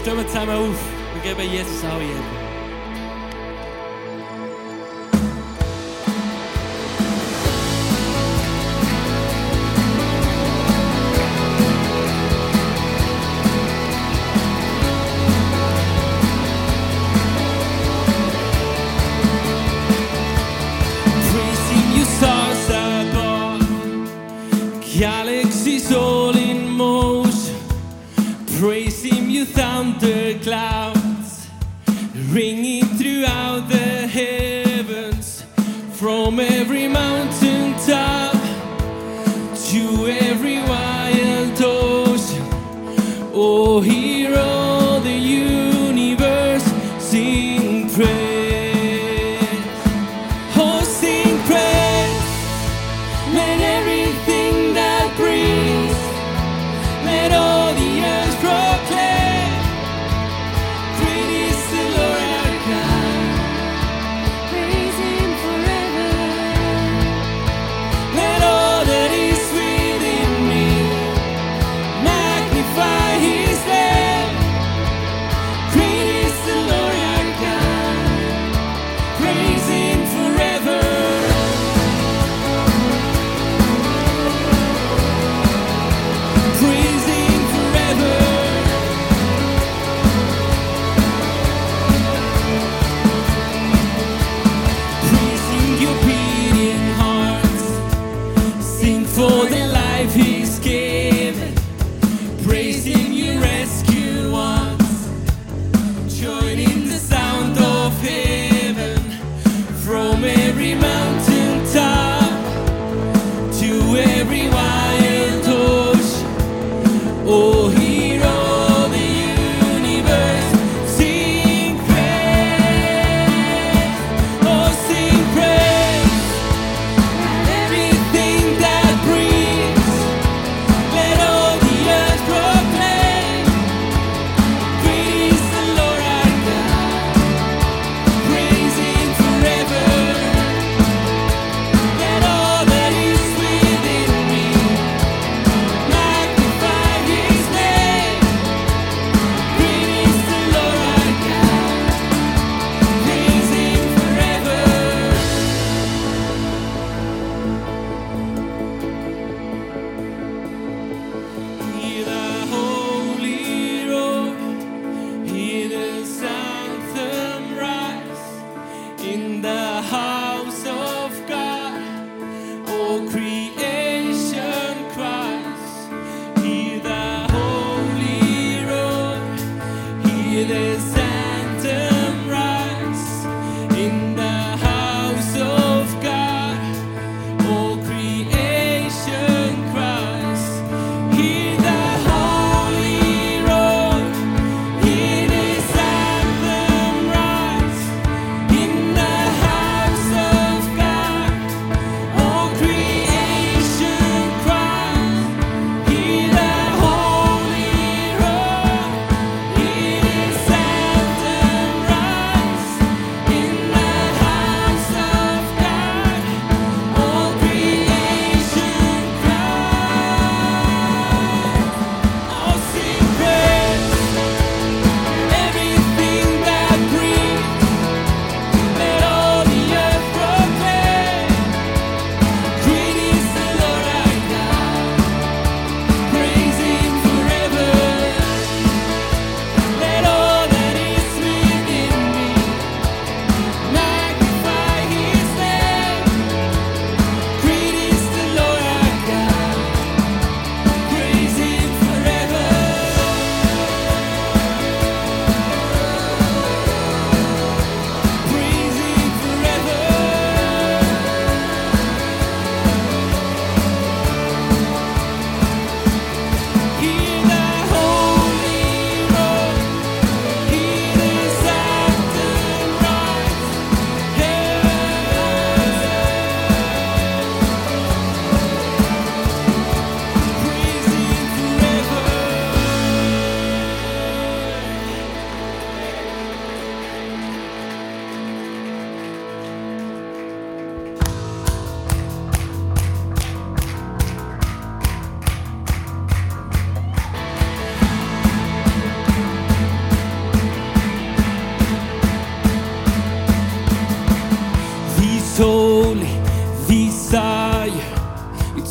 Stehen 0.00 0.16
wir 0.16 0.26
zusammen 0.26 0.56
auf 0.56 0.78
und 1.14 1.22
geben 1.22 1.52
Jesus 1.52 1.84
auch 1.84 2.00
Ehre. 2.00 2.39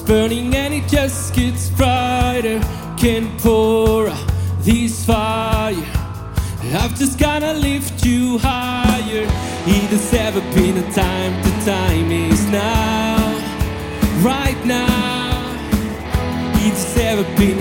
burning 0.10 0.56
and 0.56 0.74
it 0.74 0.88
just 0.88 1.36
gets 1.36 1.70
brighter. 1.70 2.60
Can't 2.98 3.30
pour 3.40 4.10
out 4.10 4.32
this 4.62 5.06
fire. 5.06 5.76
I've 6.82 6.96
just 6.98 7.20
gotta 7.20 7.54
lift 7.54 8.04
you 8.04 8.40
higher. 8.40 9.28
It 9.68 9.90
has 9.94 10.12
ever 10.16 10.42
been 10.56 10.78
a 10.78 10.92
time, 10.94 11.34
the 11.44 11.54
time 11.64 12.12
is 12.12 12.44
now, 12.48 13.18
right 14.24 14.60
now. 14.66 15.30
It's 16.66 16.98
ever 16.98 17.24
been 17.38 17.59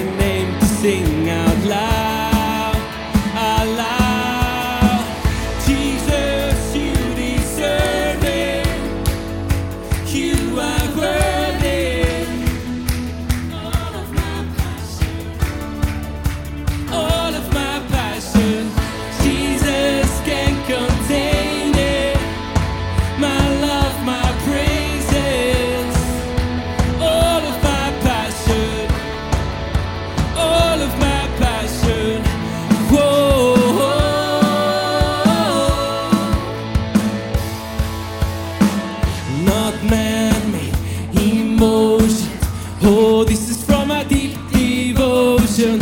Oh, 43.01 43.23
this 43.23 43.49
is 43.49 43.63
from 43.63 43.93
a 43.93 44.05
deep 44.05 44.37
devotion. 44.51 45.79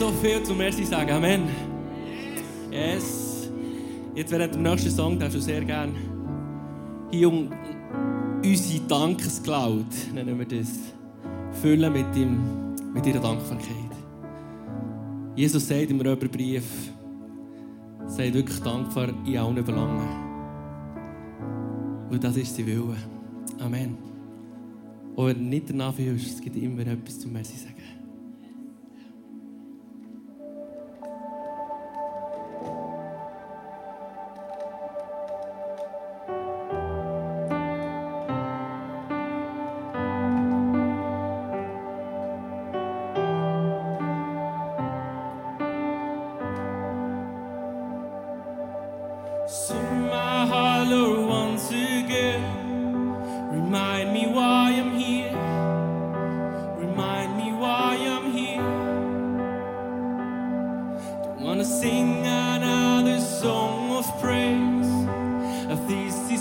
so 0.00 0.10
viel 0.22 0.42
zu 0.42 0.54
Merci 0.54 0.86
sagen. 0.86 1.10
Amen. 1.10 1.42
Yes. 2.70 3.50
Jetzt 4.14 4.32
während 4.32 4.54
dem 4.54 4.62
nächsten 4.62 4.90
Song 4.90 5.18
darfst 5.18 5.36
du 5.36 5.40
sehr 5.42 5.62
gerne 5.62 5.92
hier 7.10 7.28
um 7.28 7.50
unsere 8.42 8.82
Dankescloud, 8.86 9.84
nennen 10.14 10.38
wir 10.38 10.46
das, 10.46 10.70
füllen 11.60 11.92
mit, 11.92 12.14
dem, 12.14 12.40
mit 12.94 13.04
ihrer 13.04 13.20
Dankbarkeit. 13.20 13.92
Jesus 15.36 15.68
sagt 15.68 15.90
im 15.90 16.00
Römerbrief, 16.00 16.64
sei 18.06 18.32
wirklich 18.32 18.58
dankbar 18.60 19.08
in 19.26 19.36
allen 19.36 19.62
Belangen. 19.62 20.08
Und 22.10 22.24
das 22.24 22.38
ist 22.38 22.56
sein 22.56 22.66
Wille. 22.66 22.96
Amen. 23.58 23.98
Und 25.14 25.26
wenn 25.26 25.36
du 25.36 25.42
nicht 25.42 25.68
danach 25.68 25.92
fühlst, 25.92 26.36
es 26.36 26.40
gibt 26.40 26.56
immer 26.56 26.86
etwas 26.86 27.18
zu 27.18 27.28
Merci 27.28 27.58
sagen. 27.58 27.79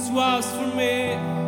was 0.10 0.50
for 0.56 0.68
me. 0.76 1.39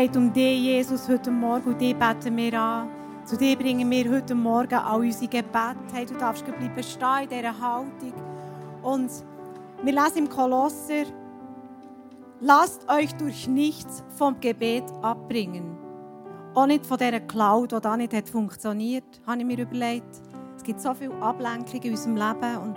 Geht 0.00 0.16
um 0.16 0.32
dich, 0.32 0.62
Jesus, 0.62 1.06
heute 1.10 1.30
Morgen. 1.30 1.72
Und 1.72 1.80
dich 1.80 1.94
beten 1.94 2.34
wir 2.34 2.58
an. 2.58 2.88
Zu 3.26 3.36
dir 3.36 3.54
bringen 3.54 3.90
wir 3.90 4.10
heute 4.10 4.34
Morgen 4.34 4.76
all 4.76 5.00
unsere 5.00 5.28
Gebete. 5.28 5.76
Hey, 5.92 6.06
du 6.06 6.14
darfst 6.14 6.42
bleiben 6.42 6.82
stehen 6.82 7.24
in 7.24 7.28
dieser 7.28 7.60
Haltung. 7.60 8.14
Und 8.82 9.10
wir 9.82 9.92
lesen 9.92 10.18
im 10.18 10.28
Kolosser, 10.30 11.04
lasst 12.40 12.88
euch 12.88 13.14
durch 13.16 13.46
nichts 13.46 14.02
vom 14.16 14.40
Gebet 14.40 14.84
abbringen. 15.02 15.76
Auch 16.54 16.66
nicht 16.66 16.86
von 16.86 16.96
dieser 16.96 17.20
Cloud, 17.20 17.72
die 17.72 17.80
da 17.82 17.94
nicht 17.94 18.14
hat 18.14 18.30
funktioniert, 18.30 19.20
habe 19.26 19.40
ich 19.40 19.44
mir 19.44 19.58
überlegt. 19.58 20.22
Es 20.56 20.62
gibt 20.62 20.80
so 20.80 20.94
viele 20.94 21.14
Ablenkungen 21.20 21.82
in 21.82 21.90
unserem 21.90 22.16
Leben 22.16 22.56
und 22.62 22.76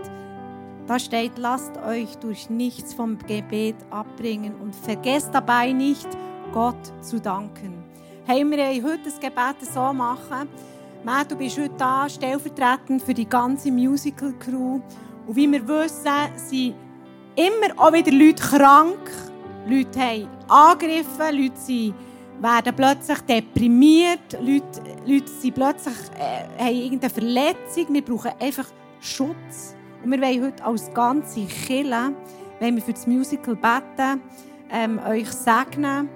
da 0.88 1.00
steht, 1.00 1.38
lasst 1.38 1.78
euch 1.88 2.18
durch 2.18 2.50
nichts 2.50 2.94
vom 2.94 3.18
Gebet 3.18 3.78
abbringen 3.92 4.56
und 4.62 4.76
vergesst 4.76 5.30
dabei 5.32 5.72
nicht, 5.72 6.10
Gott 6.54 6.94
zu 7.02 7.20
danken. 7.20 7.84
Hey, 8.26 8.46
wir 8.46 8.58
wollen 8.58 8.84
heute 8.84 9.06
das 9.06 9.20
Gebet 9.20 9.56
so 9.74 9.92
machen. 9.92 10.48
Matt, 11.04 11.32
du 11.32 11.36
bist 11.36 11.58
heute 11.58 11.74
da, 11.80 12.08
stellvertretend 12.08 13.02
für 13.02 13.14
die 13.16 13.28
ganze 13.28 13.72
Musical-Crew. 13.72 14.80
Und 15.26 15.36
wie 15.36 15.52
wir 15.52 15.68
wissen, 15.68 16.38
sind 16.38 16.76
immer 17.36 17.74
auch 17.76 17.92
wieder 17.92 18.12
Leute 18.12 18.44
krank. 18.44 19.00
Leute 19.68 20.00
haben 20.00 20.28
Angriffe, 20.48 21.32
Leute 21.32 21.94
werden 22.40 22.76
plötzlich 22.76 23.20
deprimiert, 23.22 24.34
Leute, 24.40 24.84
Leute 25.08 25.32
sind 25.32 25.56
plötzlich, 25.56 25.96
äh, 26.20 26.64
haben 26.64 26.76
irgendeine 26.76 27.14
Verletzung. 27.14 27.88
Wir 27.90 28.06
brauchen 28.06 28.32
einfach 28.40 28.68
Schutz. 29.02 29.76
Und 30.04 30.12
wir 30.12 30.22
wollen 30.22 30.44
heute 30.44 30.64
als 30.64 30.94
ganze 30.94 31.46
Kirche, 31.46 32.14
wenn 32.60 32.76
wir 32.76 32.84
für 32.84 32.94
das 32.94 33.08
Musical 33.08 33.56
beten, 33.56 34.22
ähm, 34.72 35.00
euch 35.08 35.32
segnen, 35.32 36.10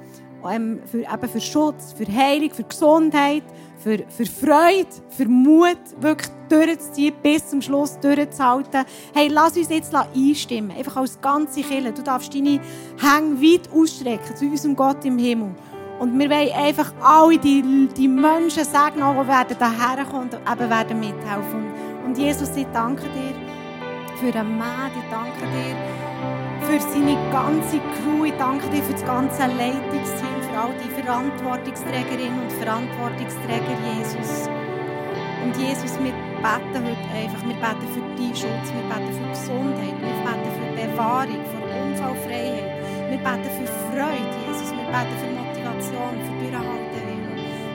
ähm, 0.51 0.79
für, 0.85 0.99
eben 0.99 1.29
für 1.29 1.41
Schutz, 1.41 1.93
für 1.93 2.05
Heilung, 2.05 2.51
für 2.51 2.63
Gesundheit, 2.63 3.43
für, 3.77 3.99
für 4.09 4.25
Freude, 4.25 4.87
für 5.09 5.27
Mut, 5.27 5.77
wirklich 5.99 6.29
durchzuziehen, 6.49 7.13
bis 7.21 7.49
zum 7.49 7.61
Schluss 7.61 7.99
durchzuhalten. 7.99 8.85
Hey, 9.13 9.27
lass 9.27 9.57
uns 9.57 9.69
jetzt 9.69 9.93
einstimmen, 9.93 10.71
einfach 10.71 10.97
als 10.97 11.19
ganze 11.21 11.61
Kirche. 11.61 11.91
Du 11.91 12.01
darfst 12.01 12.33
deine 12.33 12.59
Hänge 12.99 13.41
weit 13.41 13.69
ausstrecken 13.73 14.35
zu 14.35 14.45
unserem 14.45 14.75
Gott 14.75 15.03
im 15.05 15.17
Himmel. 15.17 15.55
Und 15.99 16.17
wir 16.17 16.29
wollen 16.29 16.51
einfach 16.53 16.93
alle 17.01 17.37
die, 17.39 17.89
die 17.97 18.07
Menschen 18.07 18.63
segnen, 18.63 19.15
die 19.19 19.27
werden 19.27 19.57
daherkommen 19.57 20.29
und 20.29 20.33
eben 20.33 20.69
werden 20.69 20.99
mithelfen. 20.99 21.65
Und, 22.05 22.17
Jesus, 22.17 22.55
ich 22.55 22.67
danke 22.71 23.03
dir 23.03 23.33
für 24.19 24.31
den 24.31 24.57
Mann, 24.57 24.91
ich 24.95 25.09
danke 25.09 25.41
dir 25.51 25.75
für 26.67 26.79
seine 26.79 27.15
ganze 27.31 27.79
Crew, 27.79 28.25
ich 28.25 28.33
danke 28.37 28.67
dir 28.69 28.83
für 28.83 28.93
das 28.93 29.05
ganze 29.05 29.41
Leitungsteam, 29.41 30.36
all 30.57 30.73
die 30.81 30.89
Verantwortungsträgerinnen 30.89 32.41
und 32.41 32.51
Verantwortungsträger, 32.53 33.77
Jesus. 33.93 34.49
Und 35.45 35.53
Jesus, 35.55 35.93
wir 36.01 36.11
beten 36.41 36.81
heute 36.81 37.07
einfach, 37.13 37.43
wir 37.45 37.59
beten 37.61 37.87
für 37.93 38.01
deinen 38.17 38.35
Schutz, 38.35 38.67
wir 38.73 38.85
beten 38.89 39.13
für 39.13 39.29
Gesundheit, 39.37 39.97
wir 40.01 40.17
beten 40.25 40.51
für 40.57 40.69
Bewahrung, 40.81 41.41
für 41.45 41.61
Unfallfreiheit, 41.61 42.73
wir 43.09 43.21
beten 43.21 43.51
für 43.53 43.69
Freude, 43.93 44.33
Jesus, 44.49 44.73
wir 44.73 44.87
beten 44.89 45.15
für 45.21 45.31
Motivation, 45.37 46.13
für 46.25 46.35
Durchhalten. 46.41 47.07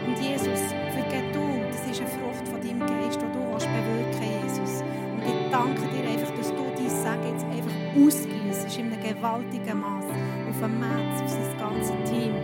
Und 0.06 0.18
Jesus, 0.18 0.62
für 0.90 1.06
Geduld, 1.06 1.70
das 1.70 1.86
ist 1.86 2.02
eine 2.02 2.10
Frucht 2.10 2.46
von 2.50 2.60
deinem 2.60 2.82
Geist, 2.82 3.22
die 3.22 3.30
du 3.30 3.40
willst 3.46 3.68
bewirken 3.70 4.26
Jesus. 4.42 4.82
Und 4.82 5.22
ich 5.22 5.38
danke 5.54 5.86
dir 5.86 6.04
einfach, 6.10 6.34
dass 6.34 6.50
du 6.50 6.62
dein 6.74 6.90
Segen 6.90 7.30
jetzt 7.30 7.46
einfach 7.46 7.76
ausgießt 7.94 8.78
in 8.78 8.92
einem 8.92 9.02
gewaltigen 9.02 9.80
Maß 9.80 10.04
auf 10.04 10.62
ein 10.62 10.80
Metz, 10.80 11.22
auf 11.22 11.38
das 11.38 11.56
ganze 11.58 11.94
Team, 12.04 12.34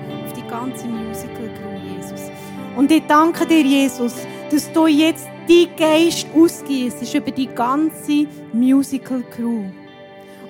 ganze 0.49 0.87
Musical-Crew, 0.87 1.97
Jesus. 1.97 2.31
Und 2.77 2.91
ich 2.91 3.03
danke 3.07 3.47
dir, 3.47 3.63
Jesus, 3.63 4.15
dass 4.51 4.73
du 4.73 4.87
jetzt 4.87 5.27
deinen 5.49 5.77
Geist 5.77 6.27
ausgießt 6.35 7.15
über 7.15 7.31
die 7.31 7.47
ganze 7.47 8.27
Musical-Crew. 8.53 9.65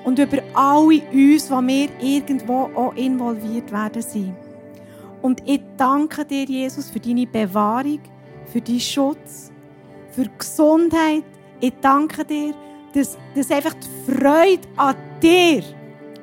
Und 0.05 0.19
über 0.19 0.38
alle 0.55 1.02
uns, 1.12 1.49
die 1.49 1.50
wir 1.50 1.88
irgendwo 2.00 2.71
auch 2.75 2.95
involviert 2.95 3.71
werden 3.73 4.02
sein. 4.02 4.37
Und 5.21 5.43
ich 5.47 5.61
danke 5.76 6.25
dir, 6.25 6.45
Jesus, 6.45 6.90
für 6.90 7.00
deine 7.00 7.26
Bewahrung, 7.26 8.00
für 8.47 8.61
deinen 8.61 8.81
Schutz, 8.81 9.50
für 10.12 10.23
die 10.23 10.38
Gesundheit. 10.38 11.25
Ich 11.61 11.75
danke 11.81 12.25
dir, 12.25 12.55
dass, 12.95 13.19
dass 13.35 13.50
einfach 13.50 13.75
die 13.75 14.12
Freude 14.12 14.69
an 14.76 14.95
dir 15.21 15.62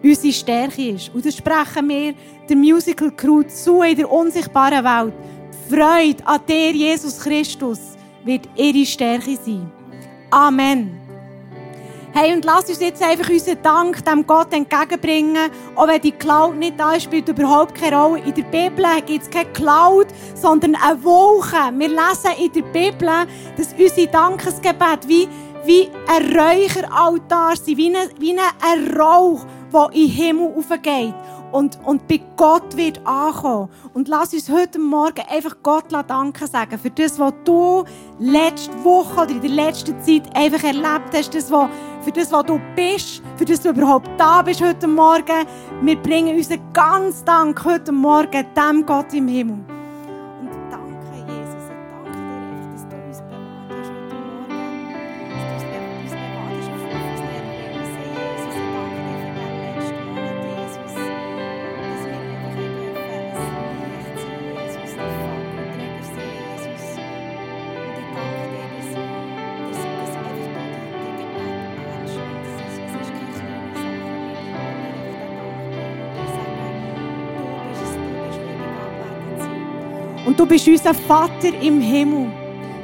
unsere 0.05 0.33
Stärke 0.33 0.89
ist. 0.89 1.13
Und 1.13 1.25
das 1.25 1.35
sprechen 1.35 1.89
wir 1.89 2.13
der 2.47 2.55
Musical 2.55 3.11
Crew 3.11 3.43
zu 3.43 3.81
in 3.81 3.97
der 3.97 4.11
unsichtbaren 4.11 4.83
Welt. 4.83 5.13
Die 5.51 5.75
Freude 5.75 6.25
an 6.27 6.41
dir, 6.47 6.71
Jesus 6.71 7.19
Christus, 7.19 7.79
wird 8.23 8.47
ihre 8.55 8.85
Stärke 8.85 9.35
sein. 9.35 9.71
Amen. 10.29 11.05
Hey, 12.17 12.33
und 12.33 12.45
lass 12.45 12.69
uns 12.69 12.79
jetzt 12.79 13.03
einfach 13.03 13.29
unseren 13.29 13.61
Dank 13.61 14.05
dem 14.05 14.25
Gott 14.25 14.53
entgegenbringen. 14.53 15.51
Auch 15.75 15.87
wenn 15.87 15.99
die 15.99 16.13
Cloud 16.13 16.55
nicht 16.55 16.79
da 16.79 16.93
ist, 16.93 17.03
spielt 17.03 17.27
überhaupt 17.27 17.75
keine 17.75 17.97
Rolle. 17.97 18.21
In 18.21 18.33
der 18.33 18.43
Bibel 18.43 18.85
gibt 19.05 19.23
es 19.23 19.29
keine 19.29 19.51
Cloud, 19.51 20.07
sondern 20.33 20.75
eine 20.75 21.03
Wolke. 21.03 21.57
Wir 21.77 21.89
lesen 21.89 22.31
in 22.39 22.53
der 22.53 22.61
Bibel, 22.61 23.09
dass 23.57 23.73
unsere 23.77 24.07
Dankesgebet 24.07 25.07
wie, 25.07 25.27
wie 25.65 25.89
ein 26.07 26.37
Räucheraltar 26.37 27.57
sind, 27.57 27.77
wie 27.77 27.93
ein, 27.93 28.09
wie 28.17 28.31
ein 28.31 28.97
Rauch, 28.97 29.45
der 29.73 29.89
in 29.93 30.07
den 30.07 30.09
Himmel 30.09 30.53
aufgeht 30.57 31.13
und, 31.51 31.79
und 31.85 32.07
bei 32.07 32.19
Gott 32.35 32.75
wird 32.75 32.99
ankommen. 33.05 33.69
Und 33.93 34.07
lass 34.07 34.33
uns 34.33 34.49
heute 34.49 34.77
Morgen 34.77 35.23
einfach 35.29 35.55
Gott 35.63 35.85
Danke 36.07 36.47
sagen 36.47 36.77
für 36.77 36.89
das, 36.89 37.17
was 37.17 37.33
du 37.45 37.85
letzte 38.19 38.83
Woche 38.83 39.21
oder 39.21 39.31
in 39.31 39.41
der 39.41 39.51
letzten 39.51 39.99
Zeit 40.01 40.23
einfach 40.35 40.63
erlebt 40.63 41.13
hast, 41.13 41.33
das, 41.33 41.49
was, 41.51 41.69
für 42.01 42.11
das, 42.11 42.31
was 42.31 42.45
du 42.45 42.59
bist, 42.75 43.21
für 43.37 43.45
das 43.45 43.61
du 43.61 43.69
überhaupt 43.69 44.09
da 44.17 44.41
bist 44.41 44.61
heute 44.61 44.87
Morgen. 44.87 45.47
Wir 45.81 45.95
bringen 45.95 46.35
unseren 46.35 46.61
ganzen 46.73 47.25
Dank 47.25 47.63
heute 47.63 47.91
Morgen 47.91 48.45
dem 48.55 48.85
Gott 48.85 49.13
im 49.13 49.27
Himmel. 49.27 49.74
Und 80.35 80.41
du 80.41 80.45
bist 80.47 80.67
unser 80.67 80.93
Vater 80.93 81.57
im 81.61 81.79
Himmel. 81.79 82.29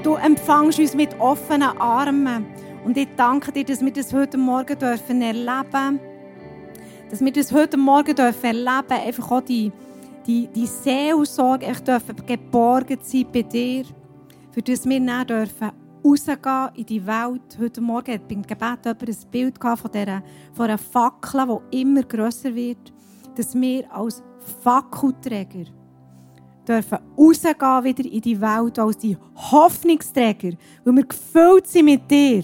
Du 0.03 0.13
empfangst 0.13 0.79
uns 0.79 0.95
mit 0.95 1.19
offenen 1.19 1.77
Armen. 1.81 2.45
Und 2.85 2.95
ich 2.95 3.09
danke 3.17 3.51
dir, 3.51 3.65
dass 3.65 3.83
wir 3.83 3.91
das 3.91 4.13
heute 4.13 4.37
Morgen 4.37 4.79
dürfen 4.79 5.21
erleben 5.21 5.99
Dass 7.09 7.19
wir 7.19 7.33
das 7.33 7.51
heute 7.51 7.75
Morgen 7.75 8.15
dürfen 8.15 8.45
erleben 8.45 9.05
Einfach 9.05 9.31
auch 9.31 9.41
die, 9.41 9.69
die, 10.25 10.47
die 10.47 10.65
Seelsorge 10.65 11.65
echt 11.65 11.85
dürfen 11.85 12.25
geborgen 12.25 12.99
sein 13.01 13.27
bei 13.33 13.41
dir. 13.41 13.83
Für 14.51 14.61
das 14.61 14.87
wir 14.87 15.05
dann 15.05 15.27
dürfen 15.27 15.71
rausgehen 16.05 16.69
in 16.75 16.85
die 16.85 17.05
Welt. 17.05 17.57
Heute 17.59 17.81
Morgen 17.81 18.13
hat 18.13 18.29
beim 18.29 18.43
Gebet 18.43 18.85
jemand 18.85 19.09
ein 19.09 19.29
Bild 19.29 19.55
von, 19.61 19.91
dieser, 19.91 20.23
von 20.53 20.65
einer 20.67 20.77
Fackel, 20.77 21.59
die 21.69 21.81
immer 21.81 22.03
grösser 22.03 22.55
wird. 22.55 22.93
Dass 23.35 23.53
wir 23.53 23.93
als 23.93 24.23
Fackelträger 24.63 25.80
dürfen 26.71 26.99
rausgehen 27.17 27.83
wieder 27.83 28.05
in 28.09 28.21
die 28.21 28.39
Welt 28.39 28.79
als 28.79 28.97
die 28.97 29.17
Hoffnungsträger, 29.35 30.57
weil 30.83 30.95
wir 30.95 31.05
gefüllt 31.05 31.67
sind 31.67 31.85
mit 31.85 32.09
dir. 32.09 32.43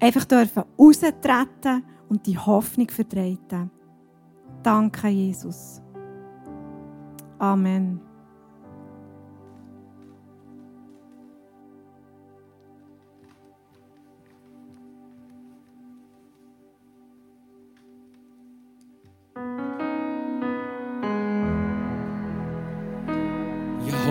Einfach 0.00 0.24
dürfen 0.24 0.64
raustreten 0.78 1.84
und 2.08 2.26
die 2.26 2.36
Hoffnung 2.36 2.88
vertreten. 2.88 3.70
Danke, 4.62 5.08
Jesus. 5.08 5.80
Amen. 7.38 8.11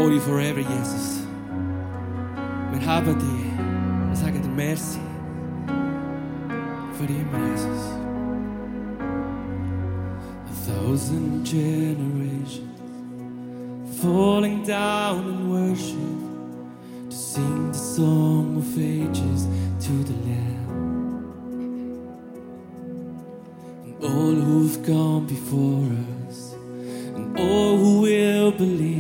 Holy 0.01 0.19
forever, 0.19 0.61
Jesus. 0.61 1.21
Wir 2.71 2.85
haben 2.85 3.19
dich. 3.19 3.51
Wir 4.07 4.15
sagen 4.15 4.41
dir 4.41 4.49
Merci. 4.49 4.99
Für 6.93 7.05
immer, 7.05 7.39
Jesus. 7.51 7.83
A 10.49 10.53
thousand 10.65 11.45
generations 11.45 12.81
falling 14.01 14.63
down 14.63 15.19
in 15.33 15.49
worship 15.51 16.19
to 17.09 17.15
sing 17.15 17.71
the 17.71 17.77
song 17.77 18.57
of 18.57 18.77
ages 18.77 19.45
to 19.85 19.93
the 20.09 20.17
Lamb. 20.27 20.69
And 23.85 24.03
all 24.03 24.35
who've 24.45 24.81
gone 24.83 25.27
before 25.27 25.91
us, 26.27 26.55
and 27.15 27.39
all 27.39 27.77
who 27.77 28.01
will 28.01 28.51
believe. 28.51 28.90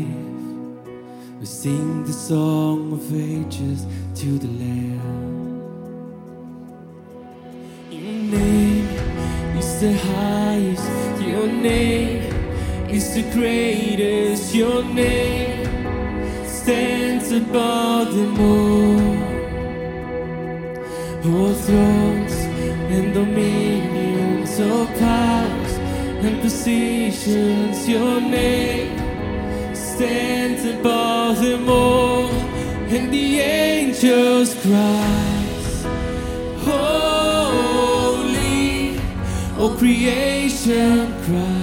Sing 1.51 2.05
the 2.05 2.13
song 2.13 2.93
of 2.93 3.13
ages 3.13 3.85
to 4.15 4.39
the 4.39 4.47
Lamb. 4.47 5.61
Your 7.91 8.39
name 8.39 8.87
is 9.59 9.81
the 9.81 9.93
highest, 9.93 11.21
your 11.21 11.47
name 11.47 12.23
is 12.89 13.13
the 13.13 13.23
greatest, 13.33 14.55
your 14.55 14.81
name 14.85 15.67
stands 16.47 17.31
above 17.31 18.15
them 18.15 18.39
all. 18.39 19.01
All 21.31 21.53
thrones 21.53 22.33
and 22.95 23.13
dominions, 23.13 24.57
all 24.61 24.87
powers 24.87 25.73
and 26.25 26.41
positions, 26.41 27.87
your 27.87 28.21
name 28.21 29.00
stands 30.01 30.65
above 30.65 31.39
them 31.39 31.69
and 32.89 33.13
the 33.13 33.39
angels 33.39 34.55
cry, 34.63 35.45
Holy, 36.65 37.79
all 39.59 39.75
creation 39.77 41.13
cries, 41.25 41.60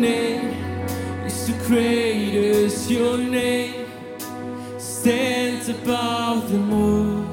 name 0.00 1.24
is 1.26 1.46
the 1.46 1.66
greatest. 1.66 2.90
Your 2.90 3.18
name 3.18 3.86
stands 4.78 5.68
above 5.68 6.50
them 6.50 6.72
all. 6.72 7.26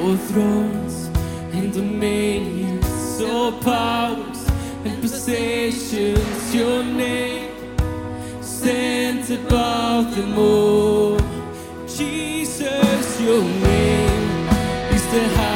All 0.00 0.16
thrones 0.16 1.10
and 1.52 1.72
dominions, 1.72 3.20
all 3.20 3.52
powers 3.52 4.40
and 4.84 5.00
possessions. 5.00 6.54
Your 6.54 6.82
name 6.82 7.52
stands 8.42 9.30
above 9.30 10.14
them 10.16 10.38
all. 10.38 11.18
Jesus, 11.86 13.20
your 13.20 13.42
name 13.42 14.48
is 14.92 15.04
the 15.12 15.28
highest. 15.36 15.55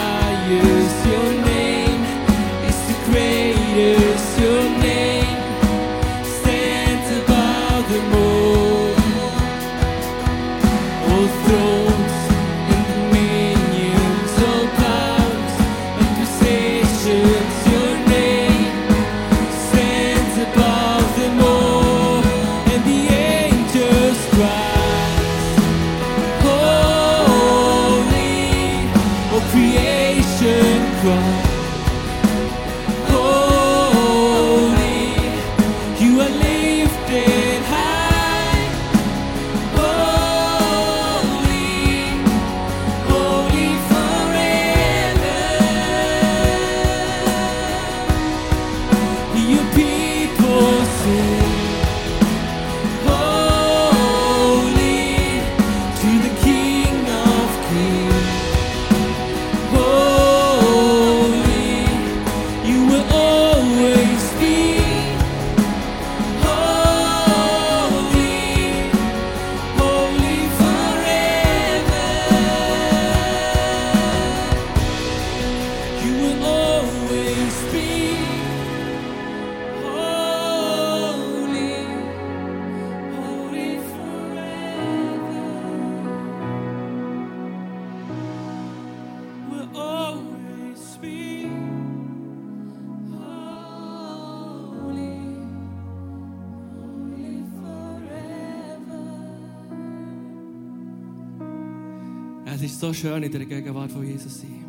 Schön, 103.01 103.23
in 103.23 103.33
der 103.33 103.47
Gegenwart 103.47 103.91
von 103.91 104.05
Jesus 104.07 104.41
sein. 104.41 104.65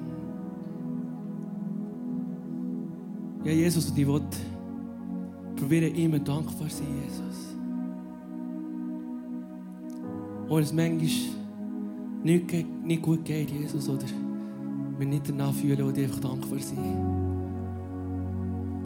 Ja, 3.43 3.51
Jesus, 3.51 3.89
und 3.89 3.97
ich 3.97 4.07
will 4.07 4.21
probieren, 5.55 5.93
immer 5.95 6.19
dankbar 6.19 6.69
zu 6.69 6.77
sein, 6.77 6.87
Jesus. 7.03 7.55
Und 10.47 10.61
es 10.61 10.73
manchmal 10.73 11.07
nicht, 12.23 12.83
nicht 12.85 13.01
gut 13.01 13.25
geht, 13.25 13.49
Jesus, 13.49 13.89
oder 13.89 14.05
wir 14.97 15.07
nicht 15.07 15.27
danach 15.27 15.53
fühlen 15.53 15.81
und 15.81 15.97
einfach 15.97 16.19
dankbar 16.19 16.59
sein. 16.59 16.77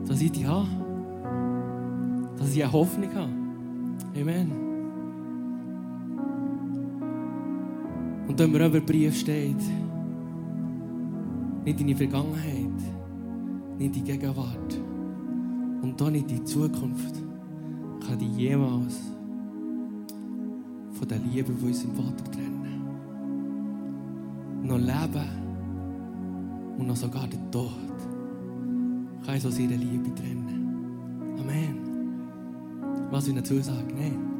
Dass 0.08 0.22
ich 0.22 0.32
dich 0.32 0.46
habe. 0.46 0.68
Dass 2.38 2.56
ich 2.56 2.64
eine 2.64 2.72
Hoffnung 2.72 3.14
habe. 3.14 3.32
Amen. 4.20 4.65
Und 8.28 8.40
wenn 8.40 8.52
mir 8.52 8.66
über 8.66 8.80
den 8.80 8.86
Brief 8.86 9.18
steht, 9.18 9.62
nicht 11.64 11.82
in 11.82 11.88
die 11.88 11.96
Vergangenheit, 11.96 12.80
nicht 13.78 13.88
in 13.88 13.92
die 13.92 14.04
Gegenwart 14.04 14.80
und 15.82 16.00
dann 16.00 16.14
nicht 16.14 16.32
in 16.32 16.38
die 16.38 16.44
Zukunft, 16.44 17.16
kann 18.06 18.20
dich 18.20 18.36
jemals 18.36 19.00
von 20.92 21.08
der 21.08 21.20
Liebe 21.20 21.54
von 21.54 21.68
unserem 21.68 21.96
Vater 21.96 22.32
trennen. 22.32 22.82
Noch 24.64 24.78
Leben 24.78 25.46
und 26.78 26.88
noch 26.88 26.96
sogar 26.96 27.28
der 27.28 27.52
Tod 27.52 27.72
kann 29.26 29.36
uns 29.36 29.46
aus 29.46 29.60
ihrer 29.60 29.78
Liebe 29.78 30.14
trennen. 30.14 31.36
Amen. 31.40 31.78
Was 33.12 33.28
ich 33.28 33.36
dazu 33.36 33.60
sagen? 33.60 33.94
Nein. 33.98 34.35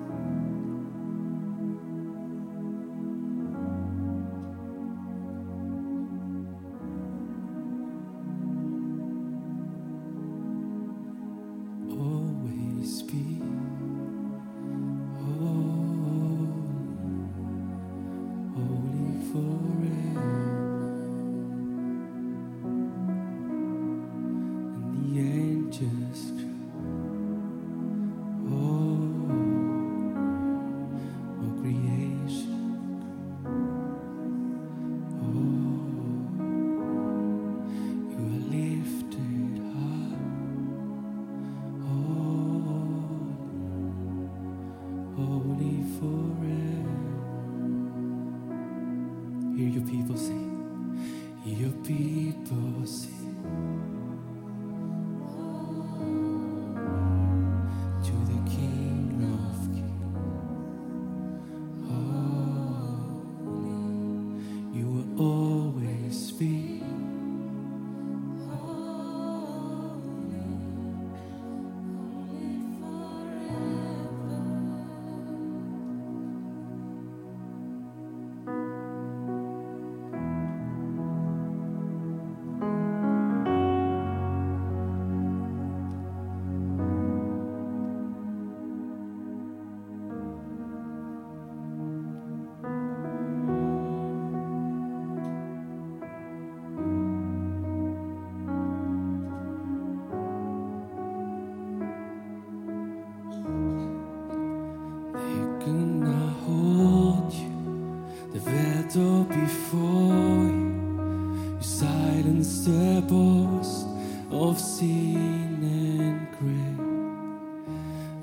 before 109.66 110.46
you. 110.46 111.58
You 111.58 111.62
silence 111.62 112.66
the 112.66 113.04
boast 113.08 113.88
of 114.32 114.60
sin 114.60 115.58
and 115.64 116.28
greed. 116.38 116.78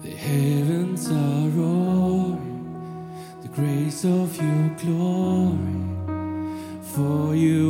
The 0.02 0.16
heavens 0.16 1.10
are 1.10 1.48
roaring, 1.58 3.10
the 3.42 3.48
grace 3.48 4.04
of 4.04 4.36
your 4.36 4.68
glory. 4.82 5.80
For 6.94 7.34
you 7.34 7.61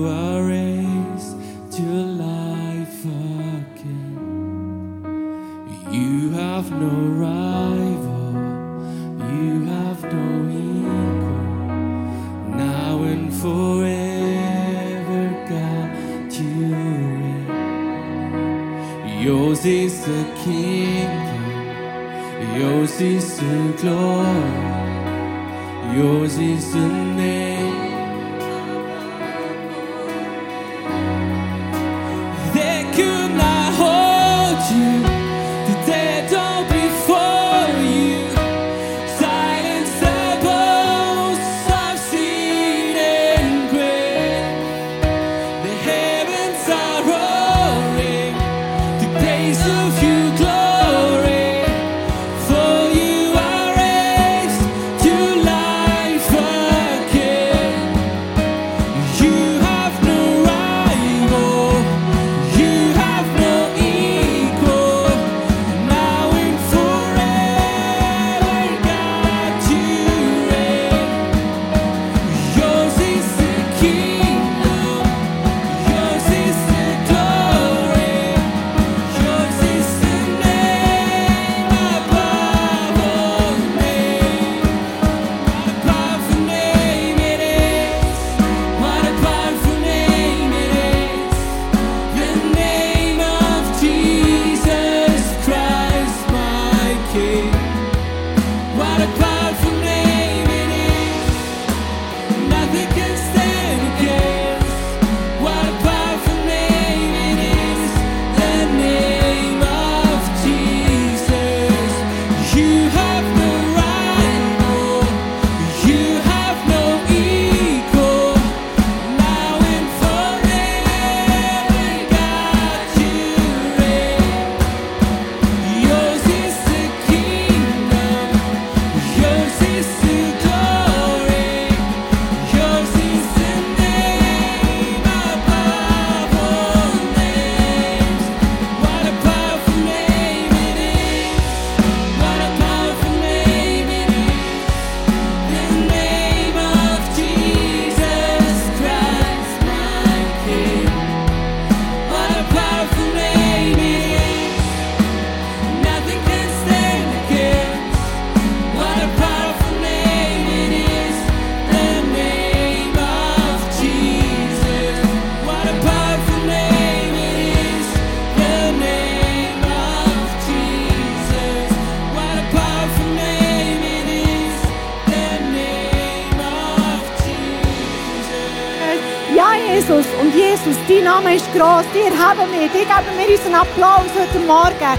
haben 182.23 182.53
wir. 182.53 182.69
Die 182.69 182.87
geben 182.93 183.15
wir 183.19 183.37
unseren 183.37 183.55
Applaus 183.55 184.11
heute 184.19 184.39
Morgen. 184.47 184.99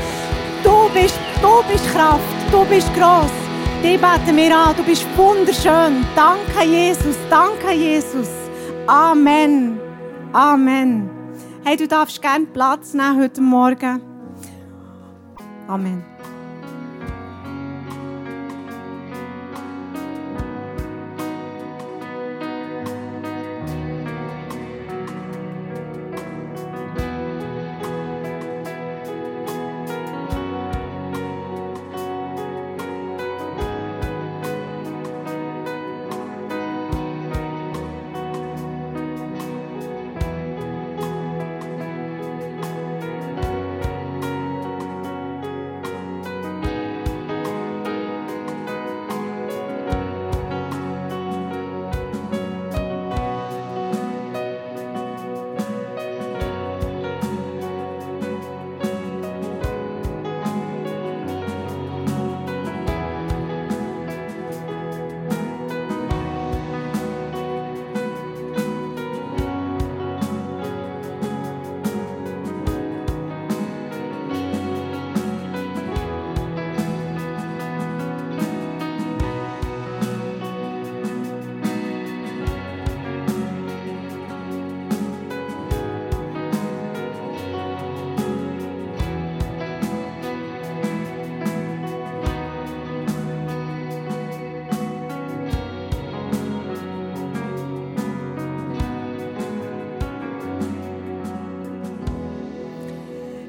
Du 0.64 0.90
bist, 0.94 1.18
du 1.42 1.64
bist 1.72 1.88
Kraft. 1.94 2.22
Du 2.52 2.66
bist 2.66 2.94
gross. 2.94 3.32
Die 3.84 3.98
beten 3.98 4.36
wir 4.36 4.58
an. 4.58 4.76
Du 4.76 4.84
bist 4.84 5.06
wunderschön. 5.16 6.06
Danke, 6.16 6.66
Jesus. 6.66 7.16
Danke, 7.30 7.72
Jesus. 7.74 8.30
Amen. 8.88 9.80
Amen. 10.34 11.10
Hey, 11.64 11.78
du 11.78 11.88
darfst 11.88 12.22
gerne 12.22 12.46
Platz 12.46 12.94
nehmen 12.94 13.22
heute 13.22 13.42
Morgen. 13.42 14.02
Amen. 15.68 16.13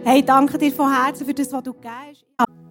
Hey, 0.06 0.22
danke 0.22 0.58
dir 0.58 0.70
von 0.70 0.92
Herzen 0.94 1.26
für 1.26 1.32
das, 1.32 1.50
was 1.50 1.62
du 1.62 1.72
gegeben 1.72 1.88
hast. 2.38 2.63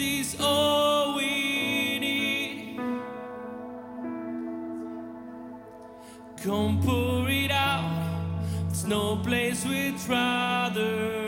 is 0.00 0.36
all 0.40 1.16
we 1.16 1.98
need. 1.98 2.80
Come 6.42 6.80
pour 6.82 7.28
it 7.28 7.50
out, 7.50 8.42
there's 8.66 8.86
no 8.86 9.16
place 9.16 9.64
we'd 9.66 10.00
rather. 10.08 11.19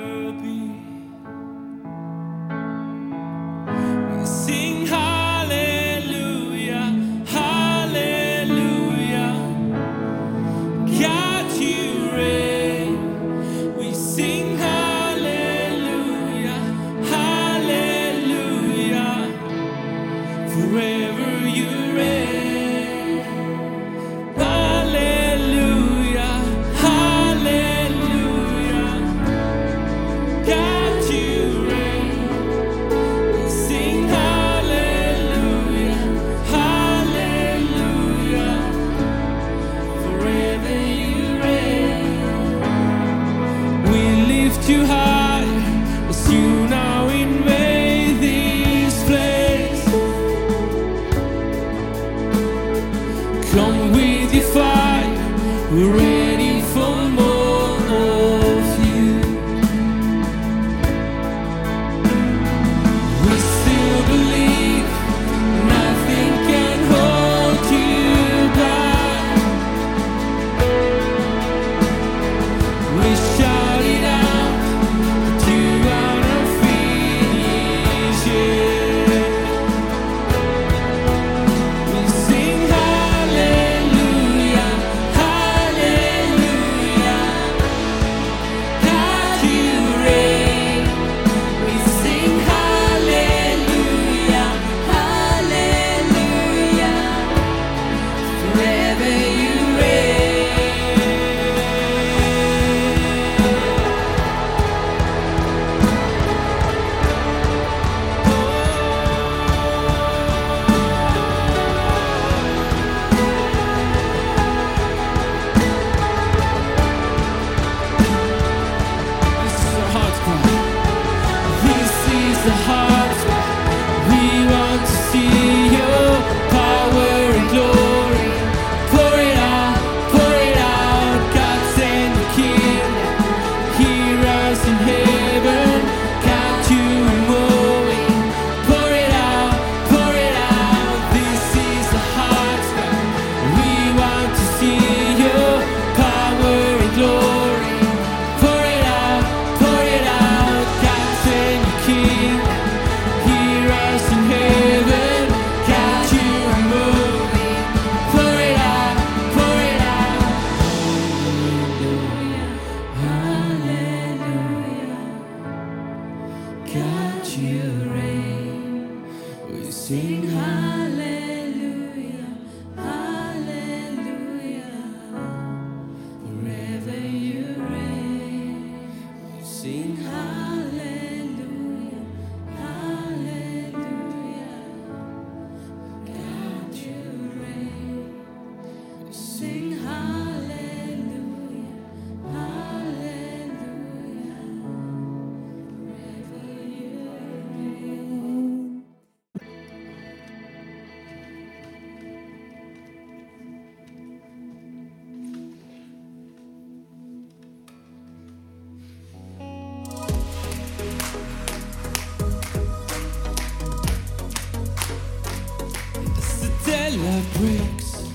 love 216.97 217.35
breaks. 217.35 218.09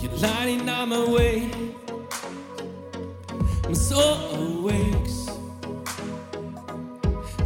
You're 0.00 0.12
lighting 0.12 0.68
up 0.68 0.88
my 0.88 1.04
way. 1.08 1.50
My 3.64 3.72
soul 3.72 4.58
awakes 4.58 5.30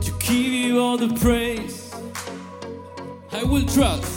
to 0.01 0.13
give 0.19 0.53
you 0.63 0.81
all 0.81 0.97
the 0.97 1.15
praise. 1.21 1.95
I 3.33 3.45
will 3.45 3.67
trust. 3.67 4.10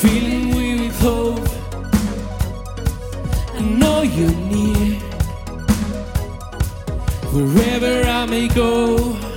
feeling 0.00 0.54
we 0.56 0.80
withhold. 0.80 1.46
I 3.54 3.60
know 3.60 4.00
you're 4.00 4.40
near. 4.52 4.98
Wherever 7.34 8.08
I 8.08 8.24
may 8.24 8.48
go. 8.48 9.29